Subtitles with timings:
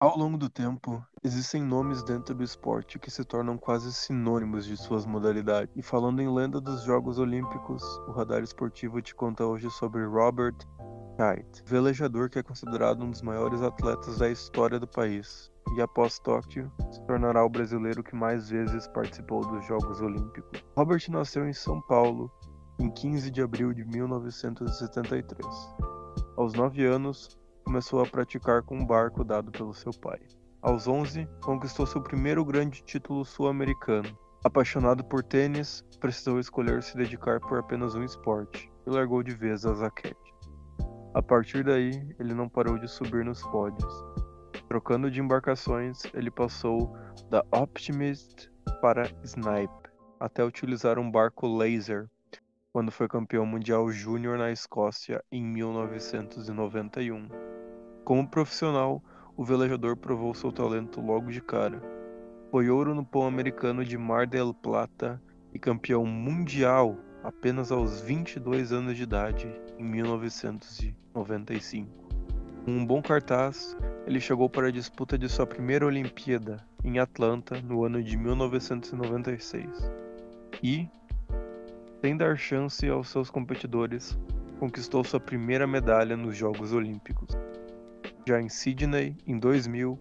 [0.00, 4.76] Ao longo do tempo, existem nomes dentro do esporte que se tornam quase sinônimos de
[4.76, 5.74] suas modalidades.
[5.74, 10.54] E falando em lenda dos Jogos Olímpicos, o Radar Esportivo te conta hoje sobre Robert
[11.16, 15.50] Scheidt, velejador que é considerado um dos maiores atletas da história do país.
[15.74, 20.64] E após Tóquio, se tornará o brasileiro que mais vezes participou dos Jogos Olímpicos.
[20.76, 22.30] Robert nasceu em São Paulo
[22.78, 25.44] em 15 de abril de 1973.
[26.36, 27.36] Aos 9 anos,
[27.68, 30.18] começou a praticar com um barco dado pelo seu pai.
[30.62, 34.08] Aos 11, conquistou seu primeiro grande título sul-americano.
[34.42, 39.66] Apaixonado por tênis, precisou escolher se dedicar por apenas um esporte e largou de vez
[39.66, 40.16] a raquete.
[41.12, 44.02] A partir daí, ele não parou de subir nos pódios.
[44.66, 46.96] Trocando de embarcações, ele passou
[47.28, 52.08] da Optimist para Snipe, até utilizar um barco laser
[52.72, 57.28] quando foi campeão mundial júnior na Escócia em 1991.
[58.04, 59.02] Como profissional,
[59.36, 61.80] o velejador provou seu talento logo de cara.
[62.50, 68.96] Foi ouro no Pan-Americano de Mar del Plata e campeão mundial apenas aos 22 anos
[68.96, 72.08] de idade, em 1995.
[72.64, 77.60] Com um bom cartaz, ele chegou para a disputa de sua primeira Olimpíada, em Atlanta,
[77.60, 79.90] no ano de 1996.
[80.62, 80.88] E,
[82.00, 84.18] sem dar chance aos seus competidores,
[84.58, 87.36] conquistou sua primeira medalha nos Jogos Olímpicos.
[88.26, 89.98] Já em Sydney, em 2000,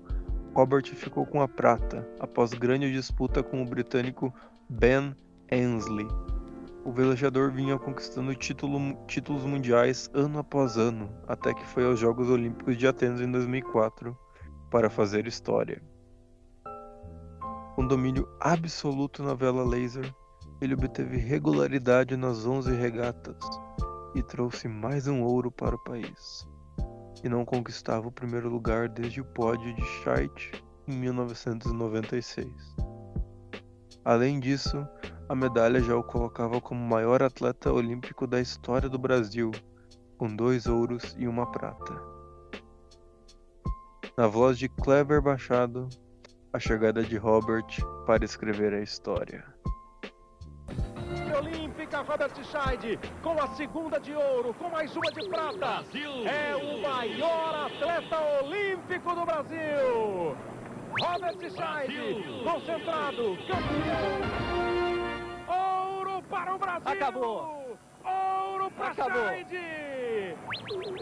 [0.54, 4.34] Robert ficou com a prata após grande disputa com o britânico
[4.70, 5.16] Ben
[5.52, 6.08] Ainslie.
[6.84, 12.30] O velejador vinha conquistando título, títulos mundiais ano após ano, até que foi aos Jogos
[12.30, 14.18] Olímpicos de Atenas em 2004
[14.72, 15.82] para fazer história.
[17.76, 20.12] Com domínio absoluto na vela laser,
[20.60, 23.38] ele obteve regularidade nas 11 regatas
[24.16, 26.48] e trouxe mais um ouro para o país
[27.24, 32.48] e não conquistava o primeiro lugar desde o pódio de Scheidt em 1996.
[34.04, 34.88] Além disso,
[35.30, 39.52] a medalha já o colocava como o maior atleta olímpico da história do Brasil,
[40.18, 42.02] com dois ouros e uma prata.
[44.18, 45.90] Na voz de Kleber Machado,
[46.54, 47.68] a chegada de Robert
[48.06, 49.57] para escrever a história
[52.02, 55.58] Robert Scheid, com a segunda de ouro, com mais uma de prata.
[55.58, 56.12] Brasil.
[56.28, 60.38] É o maior atleta olímpico do Brasil.
[61.00, 64.18] Robert Scheid, concentrado, campeão.
[65.48, 66.92] Ouro para o Brasil.
[66.92, 67.78] Acabou.
[68.04, 69.58] Ouro para Scheid.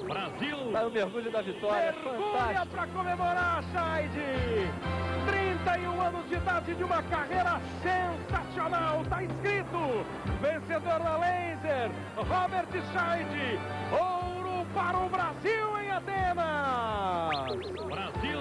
[0.07, 0.71] Brasil.
[0.71, 1.91] Vai o mergulho da vitória.
[1.93, 5.44] Mergulha para comemorar, Scheid.
[5.65, 9.01] 31 anos de idade de uma carreira sensacional.
[9.01, 10.05] Está escrito:
[10.39, 13.59] vencedor da Laser, Robert Scheid.
[13.91, 17.55] Ouro para o Brasil em Atenas.
[17.87, 18.39] Brasil.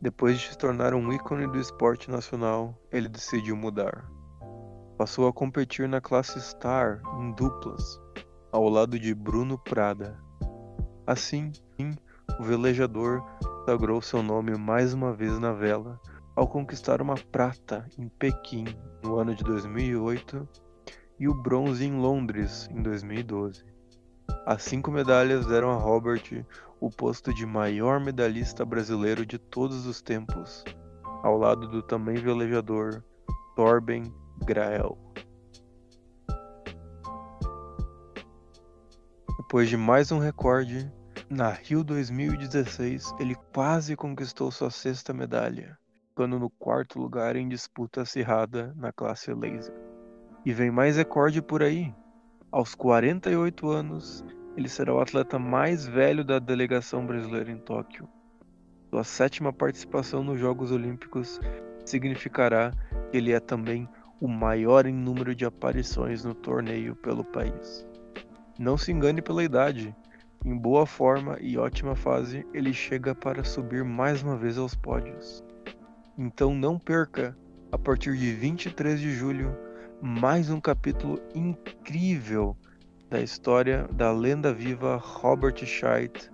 [0.00, 4.08] Depois de se tornar um ícone do esporte nacional, ele decidiu mudar.
[4.96, 8.00] Passou a competir na classe Star em duplas,
[8.52, 10.18] ao lado de Bruno Prada.
[11.06, 11.52] Assim,
[12.38, 13.22] o velejador
[13.64, 16.00] sagrou seu nome mais uma vez na vela
[16.34, 18.64] ao conquistar uma prata em Pequim
[19.02, 20.48] no ano de 2008
[21.18, 23.64] e o bronze em Londres em 2012.
[24.46, 26.44] As cinco medalhas deram a Robert
[26.80, 30.64] o posto de maior medalhista brasileiro de todos os tempos,
[31.22, 33.04] ao lado do também velejador
[33.54, 34.12] Torben
[34.46, 35.09] Grael.
[39.50, 40.88] Depois de mais um recorde,
[41.28, 45.76] na Rio 2016 ele quase conquistou sua sexta medalha,
[46.10, 49.74] ficando no quarto lugar em disputa acirrada na classe laser.
[50.46, 51.92] E vem mais recorde por aí.
[52.52, 54.24] Aos 48 anos,
[54.56, 58.08] ele será o atleta mais velho da delegação brasileira em Tóquio.
[58.88, 61.40] Sua sétima participação nos Jogos Olímpicos
[61.84, 62.70] significará
[63.10, 63.88] que ele é também
[64.20, 67.89] o maior em número de aparições no torneio pelo país.
[68.60, 69.96] Não se engane pela idade.
[70.44, 75.42] Em boa forma e ótima fase, ele chega para subir mais uma vez aos pódios.
[76.18, 77.34] Então não perca,
[77.72, 79.56] a partir de 23 de julho,
[80.02, 82.54] mais um capítulo incrível
[83.08, 86.30] da história da lenda viva Robert Scheidt,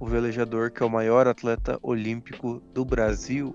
[0.00, 3.54] o velejador que é o maior atleta olímpico do Brasil.